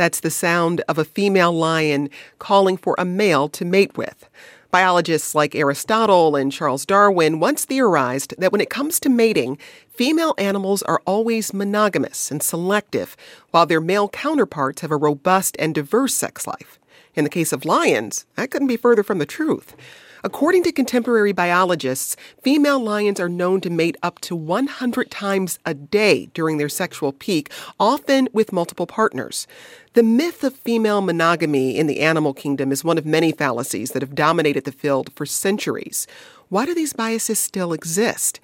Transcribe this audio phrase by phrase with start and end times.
[0.00, 2.08] That's the sound of a female lion
[2.38, 4.30] calling for a male to mate with.
[4.70, 9.58] Biologists like Aristotle and Charles Darwin once theorized that when it comes to mating,
[9.90, 13.14] female animals are always monogamous and selective,
[13.50, 16.78] while their male counterparts have a robust and diverse sex life.
[17.14, 19.76] In the case of lions, that couldn't be further from the truth.
[20.22, 25.72] According to contemporary biologists, female lions are known to mate up to 100 times a
[25.72, 29.46] day during their sexual peak, often with multiple partners.
[29.94, 34.02] The myth of female monogamy in the animal kingdom is one of many fallacies that
[34.02, 36.06] have dominated the field for centuries.
[36.50, 38.40] Why do these biases still exist?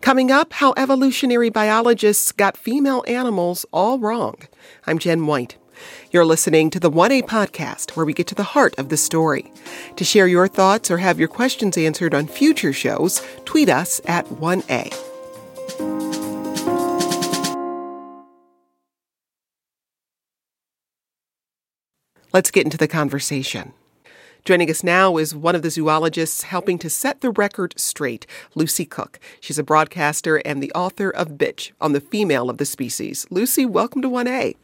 [0.00, 4.34] Coming up, how evolutionary biologists got female animals all wrong.
[4.88, 5.56] I'm Jen White.
[6.10, 9.52] You're listening to the 1A podcast, where we get to the heart of the story.
[9.96, 14.26] To share your thoughts or have your questions answered on future shows, tweet us at
[14.26, 14.92] 1A.
[22.32, 23.74] Let's get into the conversation.
[24.44, 28.84] Joining us now is one of the zoologists helping to set the record straight, Lucy
[28.84, 29.20] Cooke.
[29.38, 33.24] She's a broadcaster and the author of Bitch on the female of the species.
[33.30, 34.56] Lucy, welcome to 1A.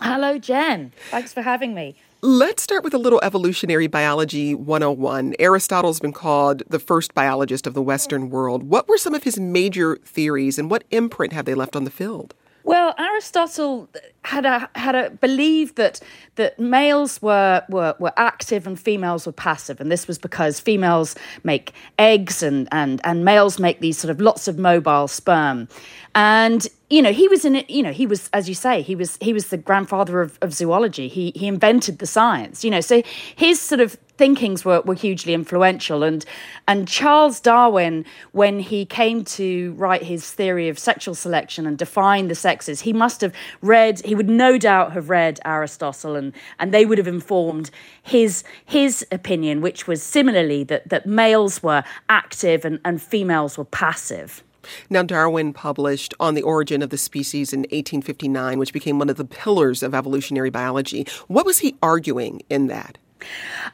[0.00, 0.92] Hello, Jen.
[1.10, 1.96] Thanks for having me.
[2.20, 5.34] Let's start with a little evolutionary biology 101.
[5.38, 8.64] Aristotle's been called the first biologist of the Western world.
[8.64, 11.90] What were some of his major theories and what imprint have they left on the
[11.90, 12.34] field?
[12.66, 13.88] Well, Aristotle
[14.24, 16.00] had a had a believed that
[16.34, 21.14] that males were, were were active and females were passive, and this was because females
[21.44, 25.68] make eggs and and and males make these sort of lots of mobile sperm,
[26.16, 27.70] and you know he was in it.
[27.70, 30.52] You know he was, as you say, he was he was the grandfather of, of
[30.52, 31.06] zoology.
[31.06, 32.64] He he invented the science.
[32.64, 33.00] You know, so
[33.36, 36.02] his sort of thinkings were, were hugely influential.
[36.02, 36.24] And
[36.68, 42.28] and Charles Darwin, when he came to write his theory of sexual selection and define
[42.28, 46.72] the sexes, he must have read, he would no doubt have read Aristotle and, and
[46.72, 47.70] they would have informed
[48.02, 53.64] his his opinion, which was similarly that, that males were active and, and females were
[53.64, 54.42] passive.
[54.90, 59.16] Now, Darwin published On the Origin of the Species in 1859, which became one of
[59.16, 61.06] the pillars of evolutionary biology.
[61.28, 62.98] What was he arguing in that?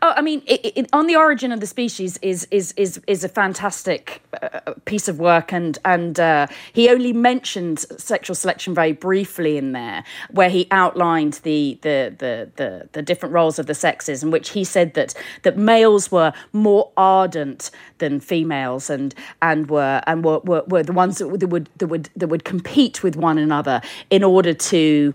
[0.00, 3.25] Oh, I mean, it, it, on the origin of the species is is is is
[3.25, 8.92] a fantastic uh, piece of work, and and uh, he only mentioned sexual selection very
[8.92, 13.75] briefly in there, where he outlined the, the the the the different roles of the
[13.75, 19.69] sexes, in which he said that that males were more ardent than females, and and
[19.70, 23.16] were and were were, were the ones that would that would that would compete with
[23.16, 23.80] one another
[24.10, 25.14] in order to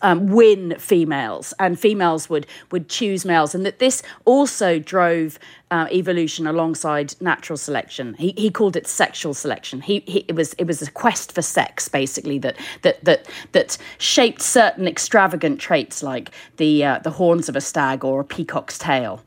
[0.00, 5.38] um, win females, and females would would choose males, and that this also drove
[5.70, 8.14] uh, evolution alongside natural selection.
[8.14, 9.80] He, he called it sexual selection.
[9.80, 13.78] He, he it was it was a quest for sex, basically that that that that
[13.98, 18.78] shaped certain extravagant traits like the uh, the horns of a stag or a peacock's
[18.78, 19.22] tail.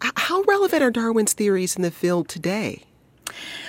[0.00, 2.84] How relevant are Darwin's theories in the field today?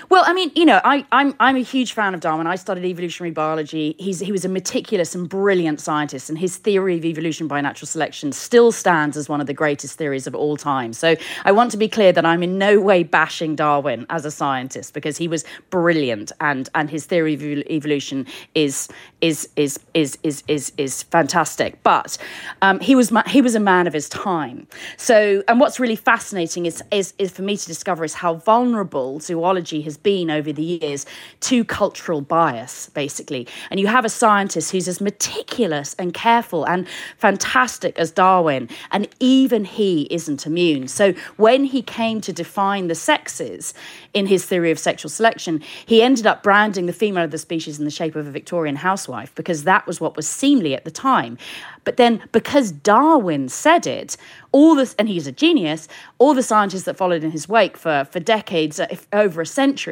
[0.10, 2.48] Well, I mean, you know, I, I'm I'm a huge fan of Darwin.
[2.48, 3.96] I studied evolutionary biology.
[4.00, 7.88] He's he was a meticulous and brilliant scientist, and his theory of evolution by natural
[7.88, 10.94] selection still stands as one of the greatest theories of all time.
[10.94, 11.16] So
[11.46, 14.94] I want to be clear that I'm in no way bashing Darwin as a scientist
[14.94, 18.26] because he was brilliant, and and his theory of evolution
[18.56, 18.90] is
[19.22, 21.82] is is is is is is fantastic.
[21.84, 22.18] But
[22.62, 24.68] um, he was he was a man of his time.
[24.98, 29.20] So, and what's really fascinating is is is for me to discover is how vulnerable
[29.20, 31.06] zoology has been over the years
[31.42, 33.48] to cultural bias, basically.
[33.72, 36.88] And you have a scientist who's as meticulous and careful and
[37.18, 40.88] fantastic as Darwin, and even he isn't immune.
[40.88, 43.74] So when he came to define the sexes
[44.14, 47.80] in his theory of sexual selection, he ended up branding the female of the species
[47.80, 50.92] in the shape of a Victorian housewife because that was what was seemly at the
[50.92, 51.38] time.
[51.84, 54.16] But then, because Darwin said it,
[54.52, 58.08] all this, and he's a genius, all the scientists that followed in his wake for,
[58.10, 59.83] for decades, uh, over a century,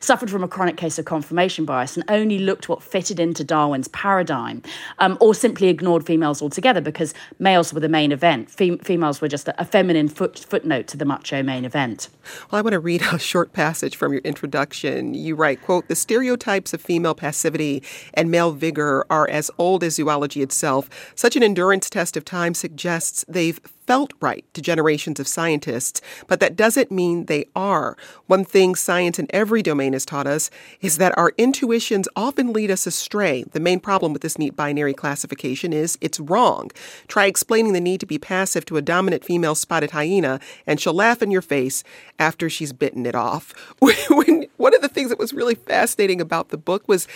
[0.00, 3.88] suffered from a chronic case of confirmation bias and only looked what fitted into Darwin's
[3.88, 4.62] paradigm,
[4.98, 8.50] um, or simply ignored females altogether because males were the main event.
[8.50, 12.08] Fem- females were just a, feminine foot, footnote to the macho main event.
[12.50, 15.14] Well, I want to read a short passage from your introduction.
[15.14, 17.82] You write, quote, the stereotypes of female passivity
[18.14, 20.88] and male vigor are as old as zoology itself.
[21.14, 26.40] Such an endurance test of time suggests they've felt right to generations of scientists, but
[26.40, 27.96] that doesn't mean they are.
[28.26, 30.50] One thing science in every domain has taught us
[30.80, 33.44] is that our intuitions often lead us astray.
[33.44, 36.70] The main problem with this neat binary classification is it's wrong.
[37.08, 40.94] Try explaining the need to be passive to a dominant female spotted hyena, and she'll
[40.94, 41.84] laugh in your face
[42.18, 43.52] after she's bitten it off.
[43.80, 47.06] when, one of the things that was really fascinating about the book was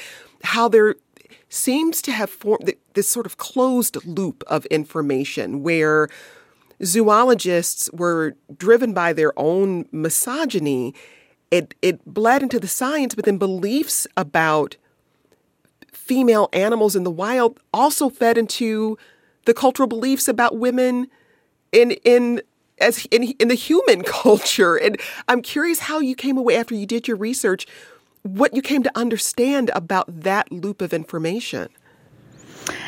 [0.45, 0.97] how there
[1.49, 6.09] seems to have formed this sort of closed loop of information where
[6.85, 10.95] zoologists were driven by their own misogyny.
[11.51, 14.77] It, it bled into the science, but then beliefs about
[15.93, 18.97] female animals in the wild also fed into
[19.45, 21.09] the cultural beliefs about women
[21.73, 22.43] in in
[22.81, 24.77] as in, in the human culture.
[24.77, 27.67] And I'm curious how you came away after you did your research,
[28.23, 31.69] what you came to understand about that loop of information.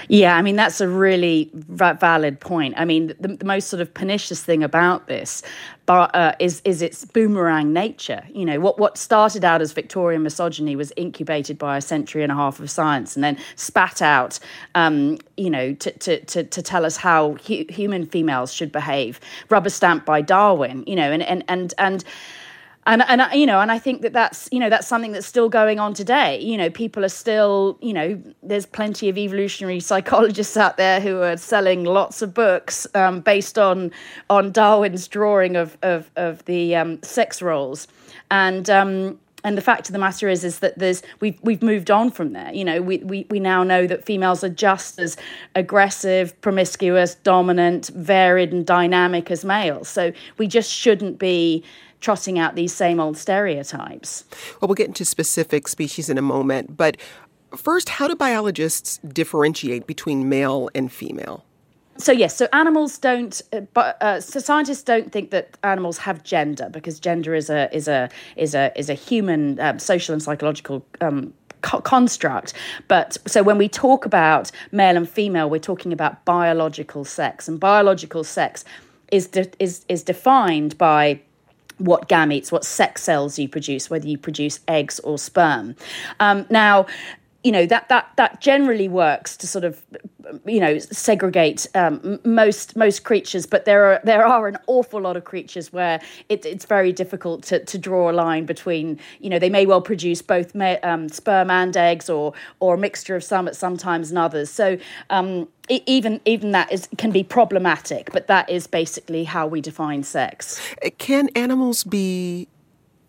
[0.09, 2.75] Yeah, I mean, that's a really valid point.
[2.77, 5.43] I mean, the, the most sort of pernicious thing about this
[5.89, 8.23] uh, is, is its boomerang nature.
[8.33, 12.31] You know, what, what started out as Victorian misogyny was incubated by a century and
[12.31, 14.39] a half of science and then spat out,
[14.75, 19.21] um, you know, to, to, to, to tell us how hu- human females should behave,
[19.49, 22.05] rubber stamped by Darwin, you know, and, and, and, and,
[22.91, 25.49] and and you know and i think that that's you know that's something that's still
[25.49, 26.41] going on today.
[26.41, 31.23] You know people are still you know there's plenty of evolutionary psychologists out there who
[31.23, 33.93] are selling lots of books um, based on
[34.29, 37.87] on darwin's drawing of of of the um, sex roles.
[38.31, 41.91] And um, and the fact of the matter is is that there's we've we've moved
[41.91, 42.53] on from there.
[42.53, 45.17] You know we, we we now know that females are just as
[45.55, 49.89] aggressive promiscuous dominant varied and dynamic as males.
[49.89, 51.65] So we just shouldn't be
[52.01, 54.25] trotting out these same old stereotypes.
[54.61, 56.97] Well, we'll get into specific species in a moment, but
[57.57, 61.45] first, how do biologists differentiate between male and female?
[62.01, 66.23] so yes, so animals don't, uh, but uh, so scientists don't think that animals have
[66.25, 70.23] gender because gender is a is a is a is a human um, social and
[70.23, 71.33] psychological um,
[71.63, 72.55] co- construct.
[72.89, 77.61] But so when we talk about male and female, we're talking about biological sex, and
[77.61, 78.65] biological sex
[79.13, 81.21] is de- is is defined by
[81.81, 85.75] what gametes, what sex cells you produce, whether you produce eggs or sperm.
[86.21, 86.87] Um, now,
[87.43, 89.83] you know that that that generally works to sort of
[90.45, 95.17] you know segregate um, most most creatures but there are there are an awful lot
[95.17, 99.39] of creatures where it, it's very difficult to, to draw a line between you know
[99.39, 103.49] they may well produce both um, sperm and eggs or or a mixture of some
[103.49, 104.51] at sometimes and others.
[104.51, 104.79] So
[105.11, 110.03] um, even even that is can be problematic but that is basically how we define
[110.03, 110.61] sex.
[110.99, 112.49] Can animals be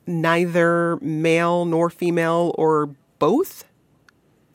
[0.07, 2.89] neither male nor female or
[3.19, 3.63] both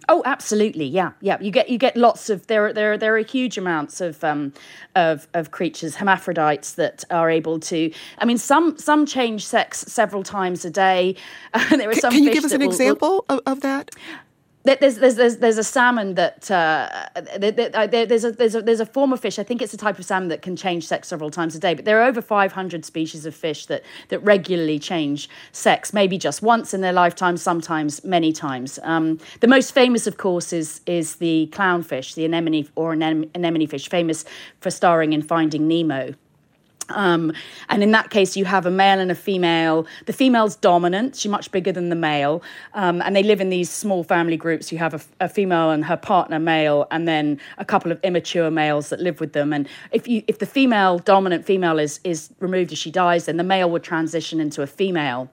[0.08, 1.36] Oh, absolutely, yeah, yeah.
[1.40, 2.72] You get you get lots of there.
[2.72, 4.52] There there are huge amounts of um,
[4.94, 7.92] of of creatures, hermaphrodites that are able to.
[8.18, 11.16] I mean, some some change sex several times a day.
[11.70, 12.12] there are some.
[12.12, 13.90] Can you give us an will, example will, of, of that?
[14.66, 16.88] There's there's there's there's a salmon that uh,
[17.38, 19.38] there's a there's a there's a form of fish.
[19.38, 21.74] I think it's a type of salmon that can change sex several times a day.
[21.74, 26.42] But there are over 500 species of fish that that regularly change sex, maybe just
[26.42, 28.78] once in their lifetime, sometimes many times.
[28.82, 33.88] Um, the most famous, of course, is is the clownfish, the anemone or anemone fish,
[33.88, 34.24] famous
[34.60, 36.14] for starring in Finding Nemo.
[36.90, 37.32] Um,
[37.68, 39.86] and in that case, you have a male and a female.
[40.06, 42.42] The female's dominant; she's much bigger than the male,
[42.74, 44.70] um, and they live in these small family groups.
[44.70, 48.50] You have a, a, female and her partner, male, and then a couple of immature
[48.50, 49.52] males that live with them.
[49.52, 53.37] And if you, if the female dominant female is is removed as she dies, then
[53.37, 55.30] the male would transition into a female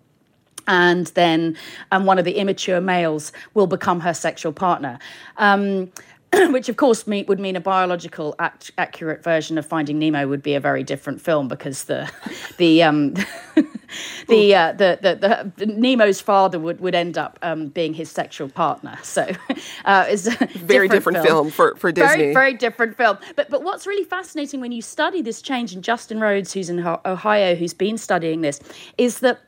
[0.68, 1.58] and then
[1.92, 5.00] um, one of the immature males will become her sexual partner.
[5.38, 5.92] Um,
[6.52, 10.44] which of course me, would mean a biological act, accurate version of Finding Nemo would
[10.44, 12.12] be a very different film because the
[12.58, 13.14] the um,
[14.28, 18.50] the, uh, the, the, the Nemo's father would, would end up um, being his sexual
[18.50, 18.98] partner.
[19.04, 19.22] So
[19.86, 21.28] uh, it's a very different, different film.
[21.28, 21.52] film.
[21.52, 22.18] for, for Disney.
[22.18, 23.18] Very very different film.
[23.36, 26.80] But but what's really fascinating when you study this change, and Justin Rhodes, who's in
[27.06, 28.60] Ohio, who's been studying this,
[28.98, 29.42] is that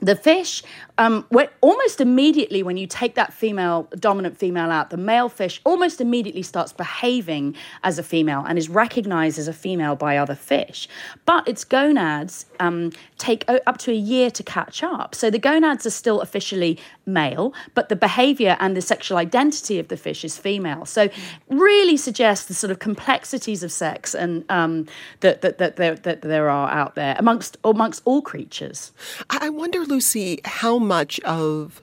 [0.00, 0.62] the fish
[0.98, 1.26] um,
[1.60, 6.42] almost immediately when you take that female dominant female out the male fish almost immediately
[6.42, 10.88] starts behaving as a female and is recognized as a female by other fish.
[11.26, 15.14] But its gonads um, take up to a year to catch up.
[15.14, 19.88] So the gonads are still officially male but the behavior and the sexual identity of
[19.88, 20.84] the fish is female.
[20.86, 21.08] So
[21.48, 24.86] really suggests the sort of complexities of sex and um,
[25.20, 28.92] that, that, that, there, that there are out there amongst amongst all creatures.
[29.30, 31.82] I wonder lucy how much of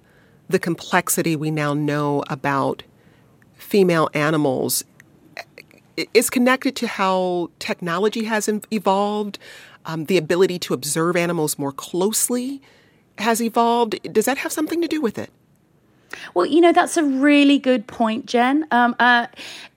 [0.50, 2.84] the complexity we now know about
[3.56, 4.84] female animals
[6.14, 9.40] is connected to how technology has evolved,
[9.86, 12.62] um, the ability to observe animals more closely
[13.18, 14.00] has evolved.
[14.12, 15.30] Does that have something to do with it?
[16.34, 18.66] Well, you know that's a really good point, Jen.
[18.72, 19.28] Um, uh,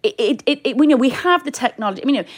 [0.02, 2.02] it, it, it, you know, we have the technology.
[2.02, 2.28] I mean, you know,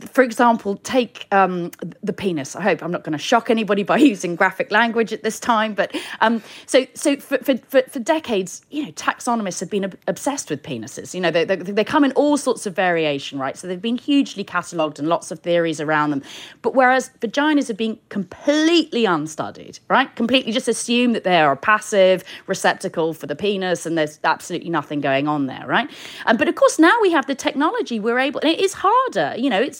[0.00, 1.70] for example, take um,
[2.02, 2.56] the penis.
[2.56, 5.74] I hope I'm not going to shock anybody by using graphic language at this time,
[5.74, 10.50] but um, so so for, for, for, decades, you know, taxonomists have been ob- obsessed
[10.50, 11.14] with penises.
[11.14, 13.56] You know, they, they, they, come in all sorts of variation, right?
[13.56, 16.22] So they've been hugely catalogued and lots of theories around them.
[16.62, 20.14] But whereas vaginas have been completely unstudied, right?
[20.16, 24.70] Completely just assume that they are a passive receptacle for the penis and there's absolutely
[24.70, 25.88] nothing going on there, right?
[26.26, 29.34] Um, but of course, now we have the technology, we're able, and it is harder.
[29.36, 29.75] You know, it's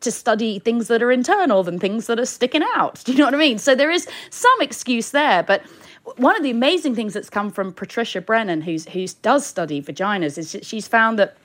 [0.00, 3.02] to study things that are internal than things that are sticking out.
[3.04, 3.58] Do you know what I mean?
[3.58, 5.62] So there is some excuse there, but
[6.16, 10.38] one of the amazing things that's come from Patricia Brennan, who's who does study vaginas,
[10.38, 11.36] is that she's found that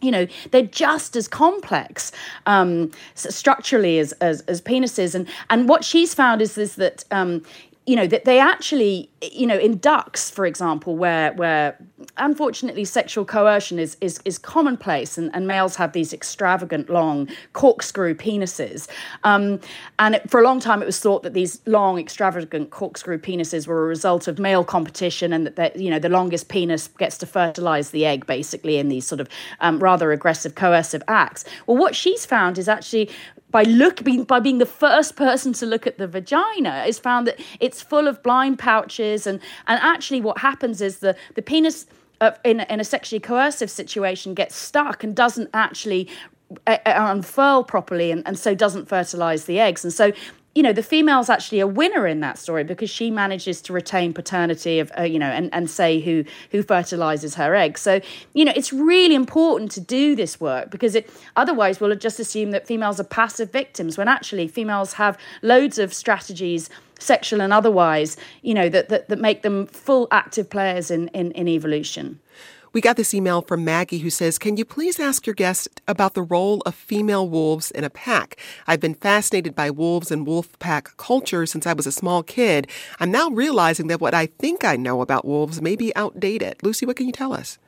[0.00, 2.12] you know they're just as complex
[2.46, 7.42] um, structurally as, as, as penises and and what she's found is is that um,
[7.86, 11.78] you know that they actually you know in ducks for example where where
[12.16, 18.14] unfortunately sexual coercion is is, is commonplace and, and males have these extravagant long corkscrew
[18.14, 18.88] penises.
[19.24, 19.60] Um,
[19.98, 23.66] and it, for a long time it was thought that these long extravagant corkscrew penises
[23.66, 27.18] were a result of male competition and that, that you know the longest penis gets
[27.18, 29.28] to fertilize the egg basically in these sort of
[29.60, 31.44] um, rather aggressive coercive acts.
[31.66, 33.10] Well what she's found is actually
[33.54, 37.24] by look being, by being the first person to look at the vagina is found
[37.28, 39.28] that it's full of blind pouches.
[39.28, 41.86] And and actually what happens is the the penis
[42.20, 46.08] uh, in, in a sexually coercive situation gets stuck and doesn't actually
[46.66, 49.84] uh, uh unfurl properly and, and so doesn't fertilize the eggs.
[49.84, 50.10] And so
[50.54, 54.12] you know the female's actually a winner in that story because she manages to retain
[54.12, 57.76] paternity of uh, you know and, and say who who fertilizes her egg.
[57.76, 58.00] So
[58.34, 62.52] you know it's really important to do this work because it otherwise we'll just assume
[62.52, 66.70] that females are passive victims when actually females have loads of strategies
[67.00, 71.32] sexual and otherwise you know that that, that make them full active players in in,
[71.32, 72.20] in evolution
[72.74, 76.14] we got this email from Maggie who says, Can you please ask your guest about
[76.14, 78.36] the role of female wolves in a pack?
[78.66, 82.66] I've been fascinated by wolves and wolf pack culture since I was a small kid.
[82.98, 86.56] I'm now realizing that what I think I know about wolves may be outdated.
[86.64, 87.58] Lucy, what can you tell us?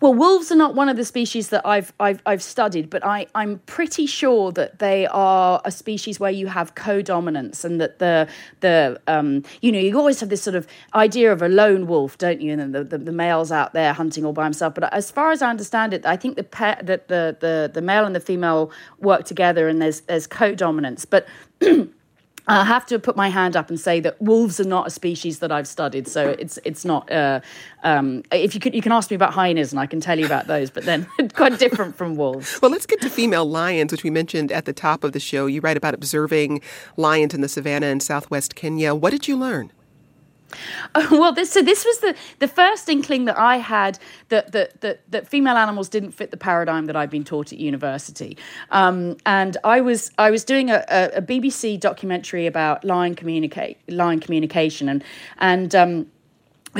[0.00, 3.26] Well, wolves are not one of the species that I've I've, I've studied, but I,
[3.34, 8.28] I'm pretty sure that they are a species where you have co-dominance, and that the
[8.60, 12.18] the um, you know you always have this sort of idea of a lone wolf,
[12.18, 12.52] don't you?
[12.52, 14.74] And the, the, the male's out there hunting all by himself.
[14.74, 17.82] But as far as I understand it, I think the pet that the, the the
[17.82, 21.26] male and the female work together, and there's there's co-dominance, but
[22.48, 25.38] I have to put my hand up and say that wolves are not a species
[25.38, 27.10] that I've studied, so it's it's not.
[27.10, 27.40] Uh,
[27.84, 30.26] um, if you could, you can ask me about hyenas, and I can tell you
[30.26, 32.60] about those, but then quite different from wolves.
[32.60, 35.46] Well, let's get to female lions, which we mentioned at the top of the show.
[35.46, 36.60] You write about observing
[36.96, 38.94] lions in the savannah in southwest Kenya.
[38.94, 39.72] What did you learn?
[41.10, 45.00] well, this, so this was the, the first inkling that I had that, that, that,
[45.10, 48.36] that female animals didn't fit the paradigm that I'd been taught at university.
[48.70, 53.78] Um, and I was, I was doing a, a, a BBC documentary about lion, communicate,
[53.88, 54.88] lion communication.
[54.88, 55.04] And,
[55.38, 56.06] and um,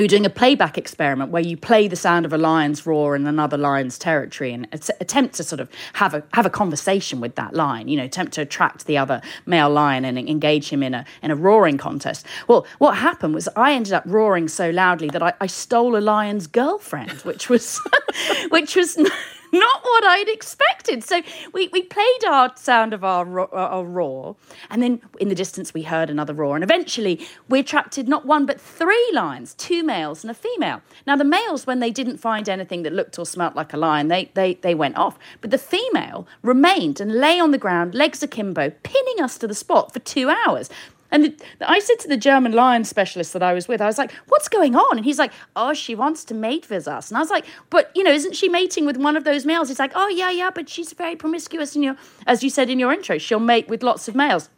[0.01, 3.27] were doing a playback experiment where you play the sound of a lion's roar in
[3.27, 4.67] another lion's territory and
[4.99, 8.33] attempt to sort of have a have a conversation with that lion you know attempt
[8.33, 12.25] to attract the other male lion and engage him in a in a roaring contest.
[12.47, 15.99] Well what happened was i ended up roaring so loudly that i, I stole a
[15.99, 17.79] lion's girlfriend which was
[18.49, 18.97] which was
[19.59, 21.03] not what I'd expected.
[21.03, 21.21] So
[21.53, 24.35] we, we played our sound of our, ro- uh, our roar,
[24.71, 26.55] and then in the distance we heard another roar.
[26.55, 30.81] And eventually we attracted not one but three lions, two males and a female.
[31.05, 34.07] Now the males, when they didn't find anything that looked or smelt like a lion,
[34.07, 35.19] they, they, they went off.
[35.39, 39.53] But the female remained and lay on the ground, legs akimbo, pinning us to the
[39.53, 40.69] spot for two hours.
[41.13, 44.11] And I said to the German lion specialist that I was with, I was like,
[44.29, 44.97] what's going on?
[44.97, 47.11] And he's like, oh, she wants to mate with us.
[47.11, 49.69] And I was like, but, you know, isn't she mating with one of those males?
[49.69, 51.75] He's like, oh, yeah, yeah, but she's very promiscuous.
[51.75, 54.49] And, you know, as you said in your intro, she'll mate with lots of males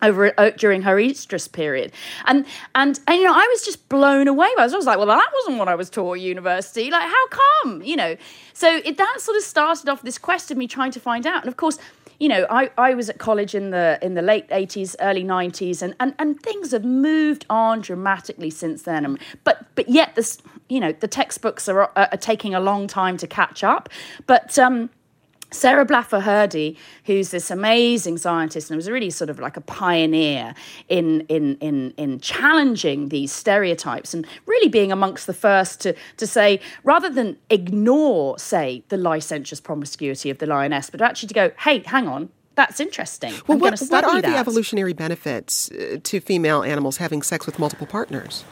[0.00, 1.92] over uh, during her estrus period
[2.26, 4.96] and and and you know i was just blown away I was, I was like
[4.96, 8.16] well that wasn't what i was taught at university like how come you know
[8.52, 11.42] so it, that sort of started off this quest of me trying to find out
[11.42, 11.78] and of course
[12.18, 15.82] you know, I, I was at college in the in the late eighties, early nineties,
[15.82, 19.18] and, and and things have moved on dramatically since then.
[19.44, 23.16] But but yet this, you know, the textbooks are are, are taking a long time
[23.18, 23.88] to catch up.
[24.26, 24.90] But um,
[25.50, 30.54] Sarah Blaffer Hrdy, who's this amazing scientist and was really sort of like a pioneer
[30.88, 36.26] in, in, in, in challenging these stereotypes and really being amongst the first to, to
[36.26, 41.50] say, rather than ignore, say, the licentious promiscuity of the lioness, but actually to go,
[41.58, 43.32] hey, hang on, that's interesting.
[43.46, 44.30] Well, what, what are that.
[44.30, 48.44] the evolutionary benefits uh, to female animals having sex with multiple partners?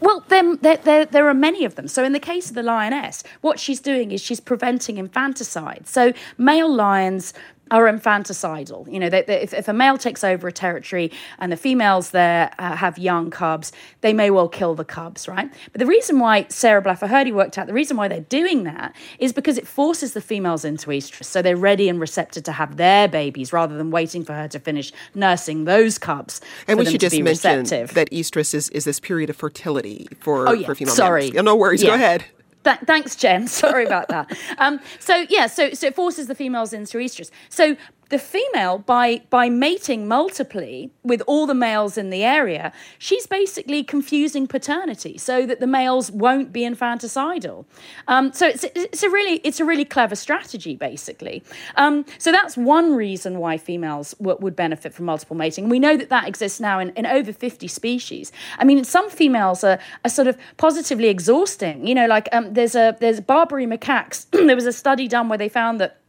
[0.00, 1.86] Well, there, there, there, are many of them.
[1.86, 5.86] So, in the case of the lioness, what she's doing is she's preventing infanticide.
[5.86, 7.34] So, male lions
[7.70, 8.90] are infanticidal.
[8.92, 12.10] You know, they, they, if, if, a male takes over a territory and the females
[12.10, 15.50] there uh, have young cubs, they may well kill the cubs, right?
[15.72, 18.94] But the reason why Sarah Blaffer Hrdy worked out, the reason why they're doing that
[19.18, 21.26] is because it forces the females into estrus.
[21.26, 24.58] So they're ready and receptive to have their babies rather than waiting for her to
[24.58, 26.40] finish nursing those cubs.
[26.66, 27.94] And we should just mention receptive.
[27.94, 30.66] that estrus is, is this period of fertility for, oh, yeah.
[30.66, 31.30] for female Sorry.
[31.30, 31.82] No worries.
[31.82, 31.90] Yeah.
[31.90, 32.24] Go ahead.
[32.64, 33.46] Th- thanks, Jen.
[33.62, 34.30] Sorry about that.
[34.58, 37.30] Um, so yeah, so so it forces the females into estrus.
[37.48, 37.76] So
[38.10, 43.82] the female by by mating multiply with all the males in the area she's basically
[43.82, 47.64] confusing paternity so that the males won't be infanticidal.
[48.08, 51.42] Um, so it's, it's a really it's a really clever strategy basically.
[51.76, 55.68] Um, so that's one reason why females w- would benefit from multiple mating.
[55.68, 58.32] We know that that exists now in, in over 50 species.
[58.58, 61.86] I mean some females are, are sort of positively exhausting.
[61.86, 64.26] You know like um, there's a there's barbary macaques.
[64.50, 65.99] There was a study done where they found that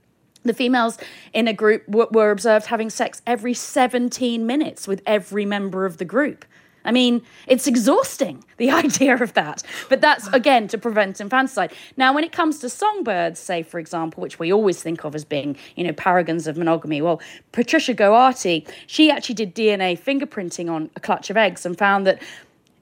[0.43, 0.97] the females
[1.33, 6.05] in a group were observed having sex every 17 minutes with every member of the
[6.05, 6.45] group.
[6.83, 9.63] I mean, it's exhausting, the idea of that.
[9.89, 11.73] But that's, again, to prevent infanticide.
[11.97, 15.25] Now, when it comes to songbirds, say, for example, which we always think of as
[15.25, 17.21] being, you know, paragons of monogamy, well,
[17.51, 22.21] Patricia Gowaty, she actually did DNA fingerprinting on a clutch of eggs and found that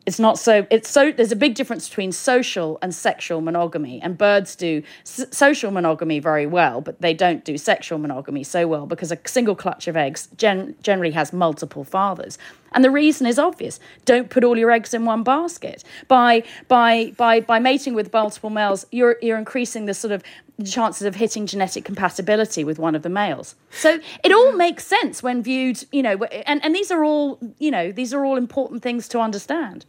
[0.06, 4.18] it's not so it's so there's a big difference between social and sexual monogamy and
[4.18, 8.86] birds do s- social monogamy very well but they don't do sexual monogamy so well
[8.86, 12.38] because a single clutch of eggs gen- generally has multiple fathers.
[12.72, 13.80] And the reason is obvious.
[14.06, 15.84] Don't put all your eggs in one basket.
[16.08, 20.24] By by by by mating with multiple males you're you're increasing the sort of
[20.66, 23.56] chances of hitting genetic compatibility with one of the males.
[23.72, 27.72] So it all makes sense when viewed, you know, and, and these are all, you
[27.72, 29.86] know, these are all important things to understand.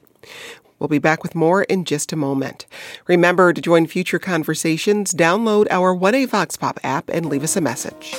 [0.78, 2.66] We'll be back with more in just a moment.
[3.06, 7.60] Remember to join future conversations, download our 1A Vox Pop app, and leave us a
[7.60, 8.16] message.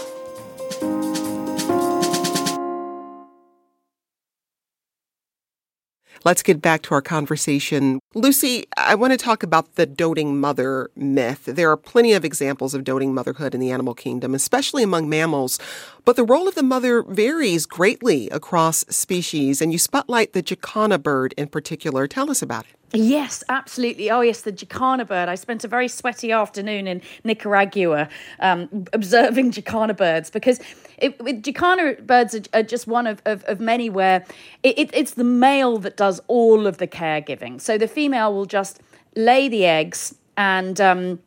[6.23, 7.99] Let's get back to our conversation.
[8.13, 11.45] Lucy, I want to talk about the doting mother myth.
[11.45, 15.57] There are plenty of examples of doting motherhood in the animal kingdom, especially among mammals,
[16.05, 20.99] but the role of the mother varies greatly across species, and you spotlight the jacana
[20.99, 22.07] bird in particular.
[22.07, 22.80] Tell us about it.
[22.93, 24.11] Yes, absolutely.
[24.11, 25.29] Oh, yes, the jacana bird.
[25.29, 30.59] I spent a very sweaty afternoon in Nicaragua um, observing jacana birds because
[30.97, 34.25] it, it, jacana birds are, are just one of, of, of many where
[34.63, 37.61] it, it, it's the male that does all of the caregiving.
[37.61, 38.81] So the female will just
[39.15, 40.79] lay the eggs and.
[40.81, 41.19] Um,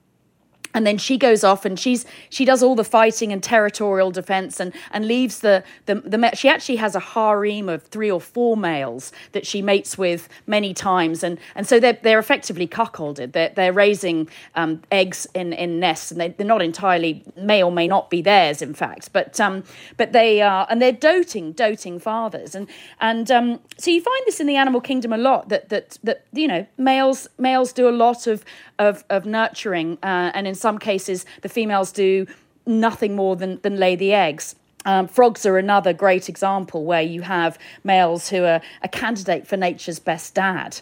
[0.74, 4.60] and then she goes off and she's she does all the fighting and territorial defense
[4.60, 8.56] and and leaves the the, the she actually has a harem of three or four
[8.56, 11.22] males that she mates with many times.
[11.22, 13.32] And and so they're they're effectively cuckolded.
[13.32, 17.70] They're, they're raising um, eggs in in nests and they, they're not entirely may or
[17.70, 19.12] may not be theirs in fact.
[19.12, 19.64] But um
[19.96, 22.54] but they are and they're doting doting fathers.
[22.54, 22.68] And
[23.00, 26.24] and um so you find this in the animal kingdom a lot that that that
[26.32, 28.44] you know males males do a lot of
[28.78, 32.26] of of nurturing uh, and in some cases, the females do
[32.66, 34.54] nothing more than, than lay the eggs.
[34.86, 39.56] Um, frogs are another great example where you have males who are a candidate for
[39.56, 40.80] nature's best dad.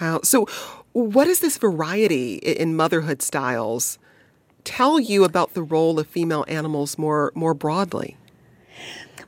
[0.00, 0.20] Wow.
[0.22, 0.46] So,
[0.92, 3.98] what does this variety in motherhood styles
[4.64, 8.16] tell you about the role of female animals more more broadly?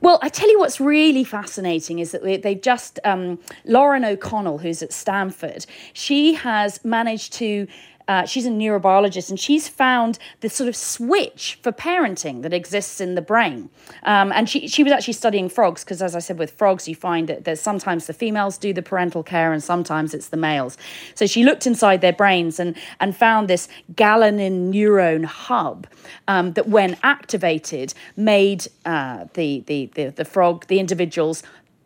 [0.01, 4.81] Well, I tell you what's really fascinating is that they've just, um, Lauren O'Connell, who's
[4.81, 7.67] at Stanford, she has managed to
[8.07, 13.01] uh, she's a neurobiologist and she's found the sort of switch for parenting that exists
[13.01, 13.69] in the brain.
[14.03, 16.95] Um, and she, she was actually studying frogs because, as I said, with frogs, you
[16.95, 20.77] find that there's sometimes the females do the parental care and sometimes it's the males.
[21.15, 25.87] So she looked inside their brains and, and found this galanin neuron hub
[26.27, 31.43] um, that, when activated, made uh, the, the, the, the frog, the individuals,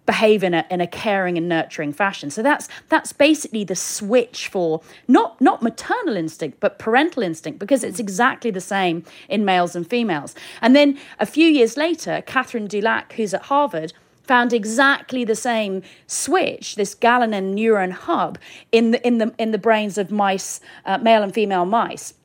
[0.10, 2.32] behave in a, in a caring and nurturing fashion.
[2.32, 7.84] So that's that's basically the switch for not not maternal instinct but parental instinct because
[7.84, 10.34] it's exactly the same in males and females.
[10.64, 13.94] And then a few years later, Catherine Dulac, who's at Harvard,
[14.24, 18.40] found exactly the same switch, this galanin neuron hub,
[18.72, 22.16] in the in the in the brains of mice, uh, male and female mice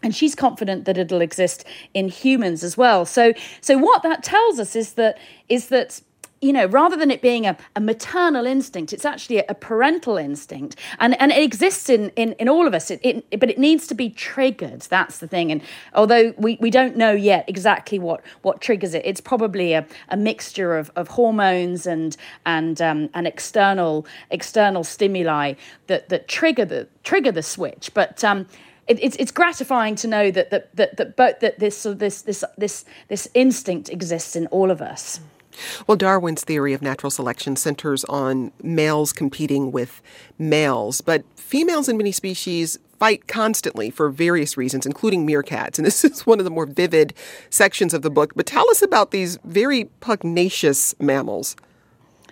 [0.00, 4.60] and she's confident that it'll exist in humans as well so so what that tells
[4.60, 6.00] us is that is that
[6.40, 10.16] you know, rather than it being a, a maternal instinct, it's actually a, a, parental
[10.16, 10.76] instinct.
[11.00, 13.86] And, and it exists in, in, in all of us, it, it, but it needs
[13.88, 14.82] to be triggered.
[14.82, 15.50] That's the thing.
[15.50, 15.62] And
[15.94, 20.16] although we, we don't know yet exactly what, what triggers it, it's probably a, a
[20.16, 25.54] mixture of, of hormones and, and, um, and external, external stimuli
[25.88, 27.90] that, that trigger, the, trigger the switch.
[27.94, 28.46] But um,
[28.86, 32.42] it, it's it's gratifying to know that that that that, but that this this this
[32.56, 35.20] this this instinct exists in all of us.
[35.86, 40.02] Well, Darwin's theory of natural selection centers on males competing with
[40.38, 45.78] males, but females in many species fight constantly for various reasons, including meerkats.
[45.78, 47.14] And this is one of the more vivid
[47.50, 48.32] sections of the book.
[48.34, 51.56] But tell us about these very pugnacious mammals.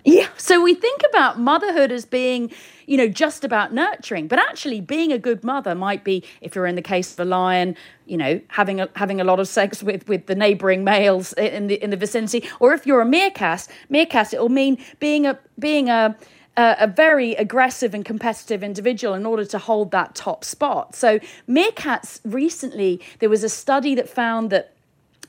[0.07, 0.29] Yeah.
[0.37, 2.49] So we think about motherhood as being,
[2.85, 6.65] you know, just about nurturing, but actually being a good mother might be, if you're
[6.65, 9.83] in the case of a lion, you know, having a, having a lot of sex
[9.83, 13.67] with, with the neighboring males in the in the vicinity, or if you're a meerkat,
[13.89, 16.15] meerkat, it will mean being a being a
[16.55, 20.95] a, very aggressive and competitive individual in order to hold that top spot.
[20.95, 24.73] So, meerkats recently, there was a study that found that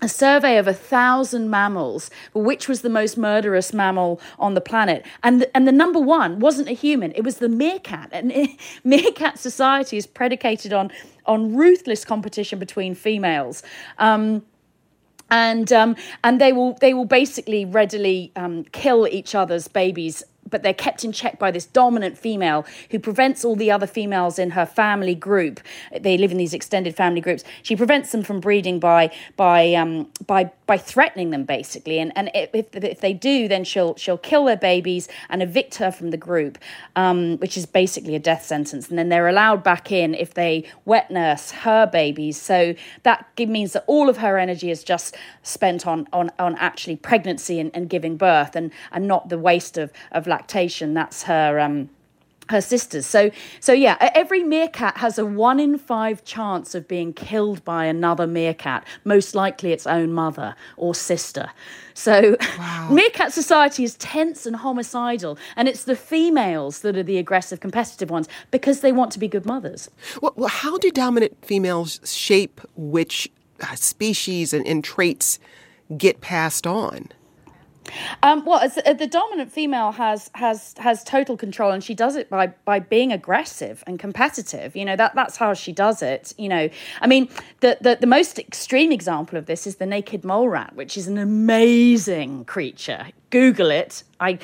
[0.01, 5.05] a survey of a thousand mammals, which was the most murderous mammal on the planet,
[5.23, 8.09] and the, and the number one wasn't a human; it was the meerkat.
[8.13, 8.33] And
[8.85, 10.91] meerkat society is predicated on
[11.27, 13.63] on ruthless competition between females.
[13.99, 14.43] Um,
[15.31, 20.63] and um, and they will they will basically readily um, kill each other's babies but
[20.63, 24.51] they're kept in check by this dominant female who prevents all the other females in
[24.51, 25.61] her family group.
[25.99, 27.45] They live in these extended family groups.
[27.63, 31.99] She prevents them from breeding by by um, by by threatening them basically.
[31.99, 35.91] And and if if they do, then she'll she'll kill their babies and evict her
[35.91, 36.59] from the group,
[36.97, 38.89] um, which is basically a death sentence.
[38.89, 42.41] And then they're allowed back in if they wet nurse her babies.
[42.41, 46.97] So that means that all of her energy is just spent on on on actually
[46.97, 50.95] pregnancy and, and giving birth, and and not the waste of of lactation.
[50.95, 51.59] That's her.
[51.59, 51.91] Um,
[52.51, 53.07] her sisters.
[53.07, 57.85] So so yeah, every meerkat has a 1 in 5 chance of being killed by
[57.85, 61.51] another meerkat, most likely its own mother or sister.
[61.95, 62.89] So wow.
[62.93, 68.11] meerkat society is tense and homicidal and it's the females that are the aggressive competitive
[68.11, 69.91] ones because they want to be good mothers.
[70.23, 75.39] Well, well how do dominant females shape which uh, species and, and traits
[75.97, 77.09] get passed on?
[78.23, 82.17] Um, well, as, uh, the dominant female has has has total control, and she does
[82.17, 84.77] it by by being aggressive and competitive.
[84.77, 86.35] You know that that's how she does it.
[86.39, 86.69] You know,
[87.01, 87.29] I mean,
[87.61, 91.07] the the, the most extreme example of this is the naked mole rat, which is
[91.07, 93.09] an amazing creature.
[93.31, 94.03] Google it.
[94.21, 94.39] I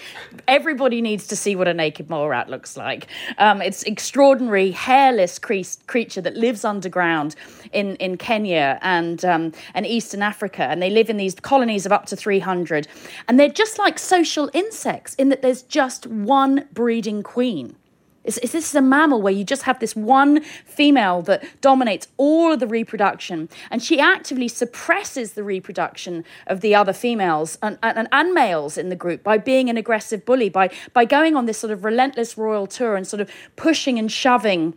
[0.46, 3.06] everybody needs to see what a naked mole rat looks like.
[3.38, 5.54] Um, it's extraordinary hairless cre-
[5.86, 7.34] creature that lives underground
[7.72, 11.92] in in Kenya and um, and Eastern Africa, and they live in these colonies of
[11.92, 12.86] up to three hundred,
[13.26, 17.76] and they're just like social insects in that there's just one breeding queen.
[18.24, 22.08] Is, is this is a mammal where you just have this one female that dominates
[22.16, 27.78] all of the reproduction, and she actively suppresses the reproduction of the other females and,
[27.82, 31.46] and, and males in the group by being an aggressive bully, by, by going on
[31.46, 34.74] this sort of relentless royal tour and sort of pushing and shoving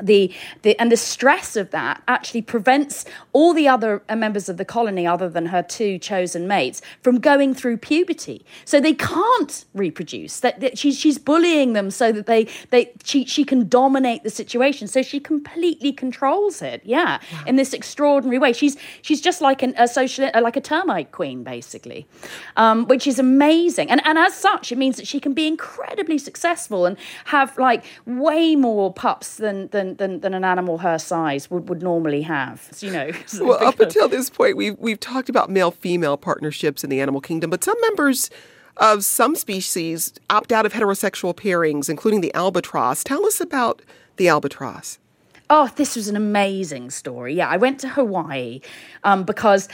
[0.00, 0.32] the,
[0.62, 4.64] the and the stress of that actually prevents all the other uh, members of the
[4.64, 8.44] colony other than her two chosen mates from going through puberty.
[8.64, 10.40] So they can't reproduce.
[10.40, 14.30] That, that she's she's bullying them so that they they she she can dominate the
[14.30, 14.88] situation.
[14.88, 16.82] So she completely controls it.
[16.84, 17.42] Yeah, yeah.
[17.46, 18.52] in this extraordinary way.
[18.52, 22.06] She's she's just like an, a social uh, like a termite queen basically
[22.56, 23.90] um, which is amazing.
[23.90, 27.84] And and as such it means that she can be incredibly successful and have like
[28.04, 32.22] way more pups than than than, than, than an animal her size would, would normally
[32.22, 32.68] have.
[32.72, 33.10] So, you know.
[33.40, 37.20] well, up until this point, we've we've talked about male female partnerships in the animal
[37.20, 38.30] kingdom, but some members
[38.78, 43.02] of some species opt out of heterosexual pairings, including the albatross.
[43.02, 43.82] Tell us about
[44.16, 44.98] the albatross.
[45.48, 47.34] Oh, this was an amazing story.
[47.34, 48.60] Yeah, I went to Hawaii
[49.04, 49.68] um, because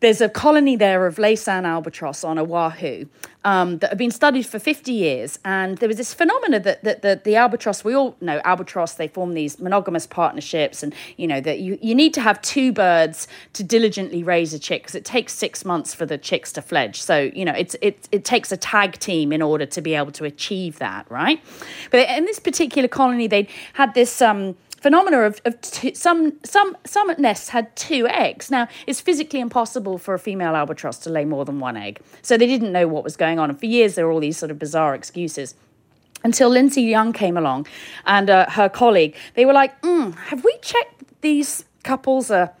[0.00, 3.06] there's a colony there of Laysan albatross on Oahu
[3.44, 5.38] um, that have been studied for 50 years.
[5.44, 9.08] And there was this phenomena that, that, that the albatross, we all know albatross, they
[9.08, 10.82] form these monogamous partnerships.
[10.82, 14.58] And, you know, that you, you need to have two birds to diligently raise a
[14.58, 17.00] chick because it takes six months for the chicks to fledge.
[17.00, 20.12] So, you know, it's, it, it takes a tag team in order to be able
[20.12, 21.42] to achieve that, right?
[21.90, 24.22] But in this particular colony, they had this.
[24.22, 28.50] Um, phenomena of, of two, some some some nests had two eggs.
[28.50, 32.36] Now it's physically impossible for a female albatross to lay more than one egg, so
[32.36, 33.50] they didn't know what was going on.
[33.50, 35.54] And for years there were all these sort of bizarre excuses.
[36.24, 37.68] Until Lindsay Young came along,
[38.04, 42.52] and uh, her colleague, they were like, mm, "Have we checked these couples are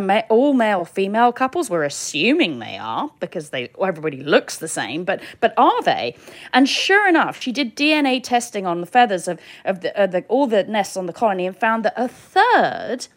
[0.00, 1.70] ma- all male female couples.
[1.70, 6.16] We're assuming they are because they everybody looks the same, but but are they?
[6.52, 10.24] And sure enough, she did DNA testing on the feathers of of the, uh, the
[10.28, 13.08] all the nests on the colony and found that a third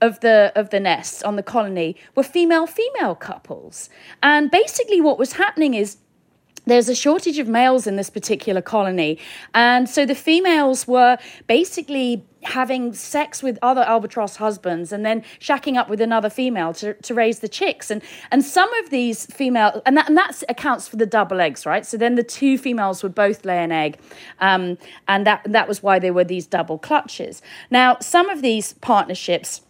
[0.00, 3.88] of the of the nests on the colony were female female couples.
[4.22, 5.98] And basically, what was happening is
[6.68, 9.18] there's a shortage of males in this particular colony.
[9.54, 15.76] And so the females were basically having sex with other albatross husbands and then shacking
[15.76, 17.90] up with another female to, to raise the chicks.
[17.90, 21.66] And and some of these female and that and that accounts for the double eggs,
[21.66, 21.84] right?
[21.84, 23.98] So then the two females would both lay an egg.
[24.40, 24.78] Um,
[25.08, 27.42] and that that was why there were these double clutches.
[27.70, 29.62] Now, some of these partnerships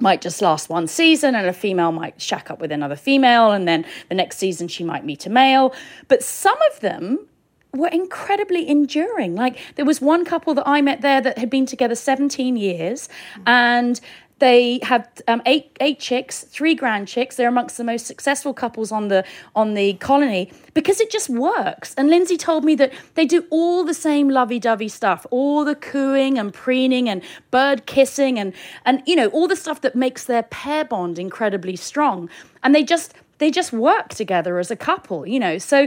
[0.00, 3.68] might just last one season and a female might shack up with another female and
[3.68, 5.74] then the next season she might meet a male.
[6.08, 7.26] But some of them
[7.74, 9.34] were incredibly enduring.
[9.34, 13.08] Like there was one couple that i met there that had been together 17 years
[13.46, 14.00] and
[14.42, 17.36] they have um, eight eight chicks, three grand chicks.
[17.36, 19.24] They're amongst the most successful couples on the
[19.54, 21.94] on the colony because it just works.
[21.94, 26.38] And Lindsay told me that they do all the same lovey-dovey stuff, all the cooing
[26.38, 28.52] and preening and bird kissing and
[28.84, 32.28] and you know all the stuff that makes their pair bond incredibly strong.
[32.64, 35.58] And they just they just work together as a couple, you know.
[35.58, 35.86] So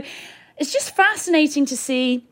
[0.56, 2.24] it's just fascinating to see.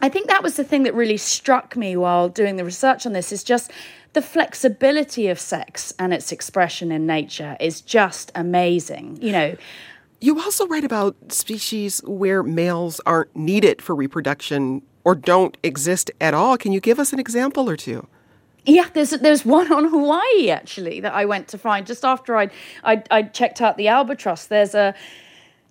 [0.00, 3.12] I think that was the thing that really struck me while doing the research on
[3.12, 3.72] this is just
[4.12, 9.18] the flexibility of sex and its expression in nature is just amazing.
[9.20, 9.56] You know,
[10.20, 16.34] you also write about species where males aren't needed for reproduction or don't exist at
[16.34, 16.56] all.
[16.56, 18.06] Can you give us an example or two?
[18.64, 22.50] Yeah, there's there's one on Hawaii actually that I went to find just after I
[22.84, 24.46] I checked out the albatross.
[24.46, 24.94] There's a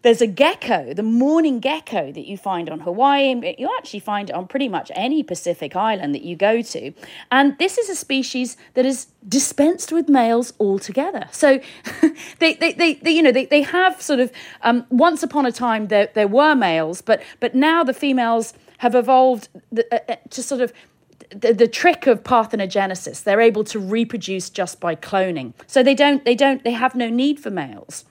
[0.08, 3.56] there's a gecko, the mourning gecko that you find on Hawaii.
[3.58, 6.94] You actually find it on pretty much any Pacific island that you go to.
[7.30, 11.28] And this is a species that is dispensed with males altogether.
[11.34, 11.60] So
[12.40, 15.52] they, they, they, they, you know, they, they have sort of, um, once upon a
[15.52, 20.16] time there, there were males, but, but now the females have evolved the, uh, uh
[20.30, 20.72] to sort of
[21.32, 26.24] the, the trick of parthenogenesis they're able to reproduce just by cloning so they don't
[26.24, 28.06] they don't they have no need for males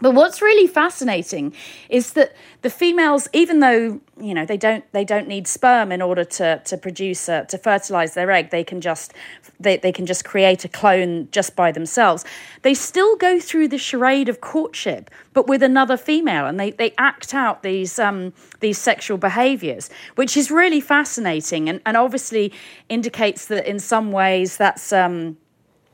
[0.00, 1.54] but what's really fascinating
[1.88, 6.00] is that the females, even though you know they don't they don't need sperm in
[6.02, 9.12] order to to produce a, to fertilize their egg, they can just
[9.58, 12.24] they, they can just create a clone just by themselves.
[12.62, 16.94] They still go through the charade of courtship, but with another female, and they, they
[16.96, 22.52] act out these um, these sexual behaviors, which is really fascinating, and and obviously
[22.88, 25.36] indicates that in some ways that's um,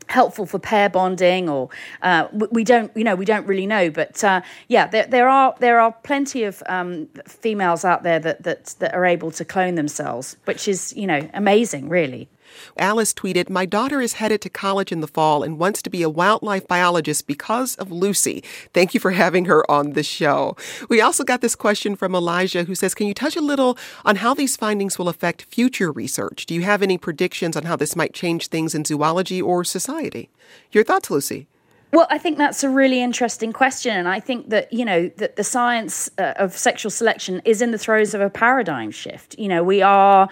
[0.08, 1.68] helpful for pair bonding or
[2.02, 5.54] uh, we don't you know we don't really know but uh, yeah there, there are
[5.58, 9.74] there are plenty of um, females out there that, that that are able to clone
[9.74, 12.28] themselves which is you know amazing really
[12.76, 16.02] Alice tweeted, My daughter is headed to college in the fall and wants to be
[16.02, 18.42] a wildlife biologist because of Lucy.
[18.72, 20.56] Thank you for having her on the show.
[20.88, 24.16] We also got this question from Elijah who says, Can you touch a little on
[24.16, 26.46] how these findings will affect future research?
[26.46, 30.30] Do you have any predictions on how this might change things in zoology or society?
[30.72, 31.46] Your thoughts, Lucy?
[31.92, 35.36] Well, I think that's a really interesting question, and I think that you know that
[35.36, 39.38] the science uh, of sexual selection is in the throes of a paradigm shift.
[39.38, 40.28] You know, we are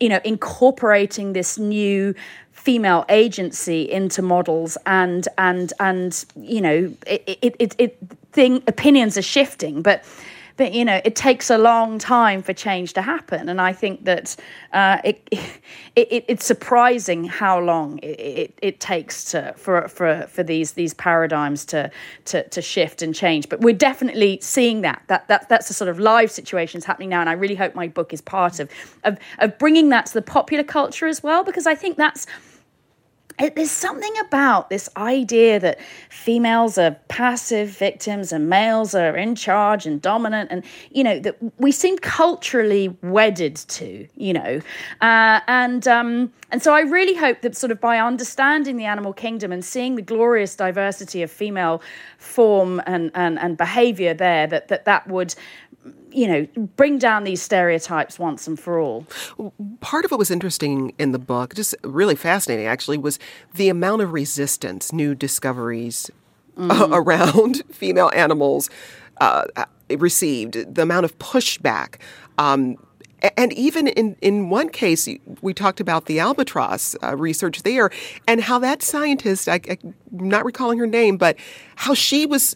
[0.00, 2.14] you know, incorporating this new
[2.52, 7.98] female agency into models and and and you know it it it, it
[8.32, 9.82] thing opinions are shifting.
[9.82, 10.04] But
[10.58, 14.04] but you know it takes a long time for change to happen and i think
[14.04, 14.36] that
[14.72, 15.26] uh, it,
[15.96, 20.92] it, it's surprising how long it, it, it, takes to for for for these these
[20.94, 21.90] paradigms to,
[22.26, 23.48] to to shift and change.
[23.48, 25.02] But we're definitely seeing that.
[25.06, 27.88] That, that that's the sort of live situations happening now and i really hope my
[27.88, 28.70] book is part of
[29.04, 32.26] of, of bringing that to the popular culture as well because i think that's
[33.38, 35.78] there's something about this idea that
[36.10, 41.36] females are passive victims and males are in charge and dominant and you know that
[41.58, 44.60] we seem culturally wedded to you know
[45.00, 49.12] uh, and um, and so i really hope that sort of by understanding the animal
[49.12, 51.80] kingdom and seeing the glorious diversity of female
[52.18, 55.34] form and and, and behavior there that that that would
[56.10, 56.46] you know,
[56.76, 59.06] bring down these stereotypes once and for all.
[59.80, 63.18] Part of what was interesting in the book, just really fascinating actually, was
[63.54, 66.10] the amount of resistance, new discoveries
[66.56, 66.88] mm.
[66.92, 68.70] around female animals
[69.20, 69.44] uh,
[69.90, 71.96] received, the amount of pushback.
[72.36, 72.76] Um,
[73.36, 75.08] and even in, in one case,
[75.42, 77.90] we talked about the albatross uh, research there
[78.28, 81.36] and how that scientist, I, I'm not recalling her name, but
[81.74, 82.54] how she was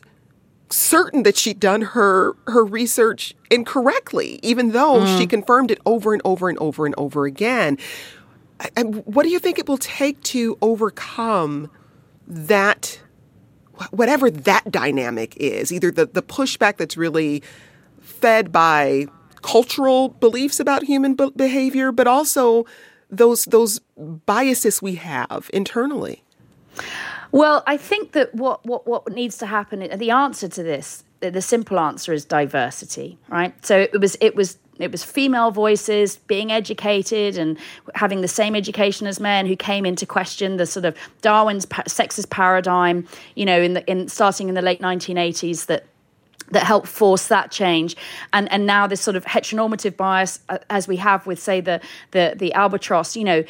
[0.72, 5.18] certain that she'd done her her research incorrectly, even though mm.
[5.18, 7.76] she confirmed it over and over and over and over again.
[8.76, 11.70] And what do you think it will take to overcome
[12.26, 13.00] that,
[13.90, 15.72] whatever that dynamic is?
[15.72, 17.42] Either the, the pushback that's really
[18.00, 19.06] fed by
[19.42, 22.64] cultural beliefs about human behavior, but also
[23.10, 23.80] those those
[24.26, 26.22] biases we have internally.
[27.32, 31.42] Well, I think that what, what, what needs to happen, the answer to this the
[31.42, 33.54] simple answer is diversity, right?
[33.64, 37.58] So it was it was it was female voices being educated and
[37.94, 42.30] having the same education as men who came into question the sort of Darwin's sexist
[42.30, 45.86] paradigm, you know, in the in starting in the late 1980s that
[46.50, 47.96] that helped force that change
[48.34, 51.80] and and now this sort of heteronormative bias uh, as we have with say the
[52.10, 53.42] the the albatross you know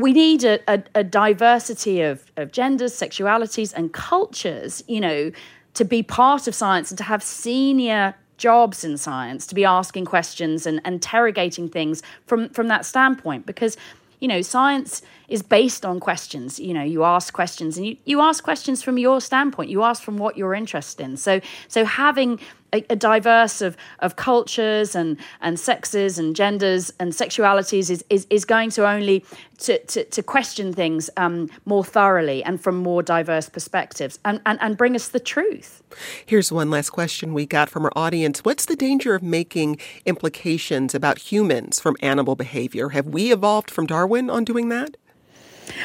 [0.00, 5.30] we need a, a, a diversity of, of genders sexualities and cultures you know
[5.74, 10.04] to be part of science and to have senior jobs in science to be asking
[10.04, 13.44] questions and, and interrogating things from from that standpoint.
[13.44, 13.76] Because
[14.20, 16.58] you know science is based on questions.
[16.58, 19.68] You know you ask questions and you, you ask questions from your standpoint.
[19.68, 21.16] You ask from what you're interested in.
[21.16, 22.40] So so having
[22.72, 28.44] a, diverse of, of cultures and, and sexes and genders and sexualities is, is, is
[28.44, 29.24] going to only
[29.58, 34.58] to, to, to question things um, more thoroughly and from more diverse perspectives and, and,
[34.60, 35.82] and bring us the truth.
[36.24, 38.44] Here's one last question we got from our audience.
[38.44, 42.90] What's the danger of making implications about humans from animal behavior?
[42.90, 44.96] Have we evolved from Darwin on doing that?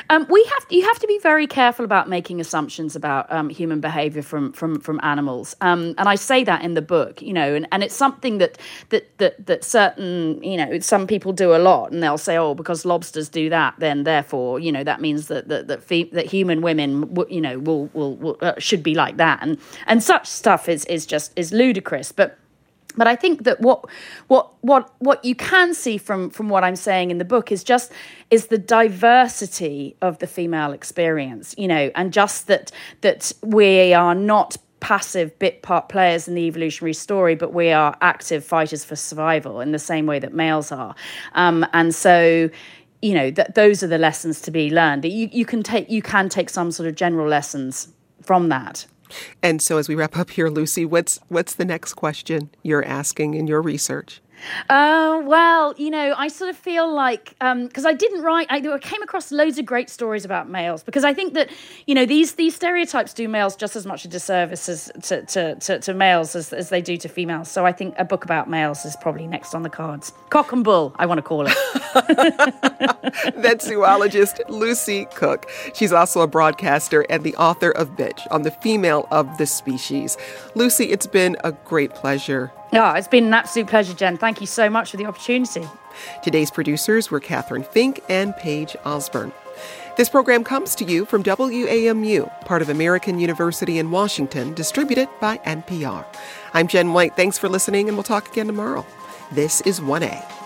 [0.10, 3.80] Um, we have you have to be very careful about making assumptions about um, human
[3.82, 7.22] behavior from from from animals, um, and I say that in the book.
[7.22, 8.58] You know, and, and it's something that
[8.90, 12.54] that that that certain you know some people do a lot, and they'll say, oh,
[12.54, 16.26] because lobsters do that, then therefore you know that means that that that, fe- that
[16.26, 20.28] human women you know will will, will uh, should be like that, and and such
[20.28, 22.38] stuff is is just is ludicrous, but
[22.96, 23.86] but I think that what
[24.28, 27.64] what what what you can see from from what I'm saying in the book is
[27.64, 27.92] just
[28.30, 34.16] is the diversity of the female experience, you know, and just that that we are
[34.16, 38.98] not passive bit part players in the evolutionary story, but we are active fighters for
[38.98, 40.94] survival in the same way that males are,
[41.34, 42.50] um, and so
[43.02, 45.04] you know that those are the lessons to be learned.
[45.04, 47.88] That You you can take you can take some sort of general lessons
[48.22, 48.86] from that.
[49.42, 53.36] And so, as we wrap up here, Lucy, what's what's the next question you're asking
[53.36, 54.23] in your research?
[54.70, 58.58] Uh, well, you know, I sort of feel like because um, I didn't write, I,
[58.58, 61.50] I, came across loads of great stories about males because I think that
[61.86, 65.56] you know these these stereotypes do males just as much a disservice as to to,
[65.56, 67.50] to, to males as, as they do to females.
[67.50, 70.14] So I think a book about males is probably next on the cards.
[70.30, 71.54] Cock and bull, I want to call it.
[73.36, 75.50] That's zoologist Lucy Cooke.
[75.74, 80.18] She's also a broadcaster and the author of Bitch on the female of the species.
[80.56, 84.18] Lucy, it's been a great pleasure yeah, it's been an absolute pleasure, Jen.
[84.18, 85.68] Thank you so much for the opportunity.
[86.24, 89.32] Today's producers were Kathryn Fink and Paige Osborne.
[89.96, 95.38] This program comes to you from WAMU, part of American University in Washington, distributed by
[95.40, 96.04] NPR.
[96.56, 97.16] I'm Jen White.
[97.16, 98.84] Thanks for listening, and we'll talk again tomorrow.
[99.32, 100.43] This is 1A.